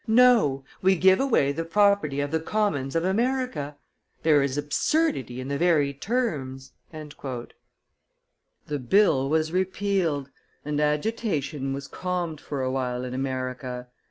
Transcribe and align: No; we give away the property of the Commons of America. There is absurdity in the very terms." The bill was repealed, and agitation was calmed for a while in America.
No; 0.07 0.63
we 0.81 0.95
give 0.95 1.19
away 1.19 1.51
the 1.51 1.63
property 1.63 2.21
of 2.21 2.31
the 2.31 2.39
Commons 2.39 2.95
of 2.95 3.05
America. 3.05 3.77
There 4.23 4.41
is 4.41 4.57
absurdity 4.57 5.39
in 5.39 5.47
the 5.47 5.59
very 5.59 5.93
terms." 5.93 6.71
The 6.91 8.79
bill 8.79 9.29
was 9.29 9.51
repealed, 9.51 10.31
and 10.65 10.81
agitation 10.81 11.71
was 11.71 11.87
calmed 11.87 12.41
for 12.41 12.63
a 12.63 12.71
while 12.71 13.03
in 13.05 13.13
America. 13.13 13.89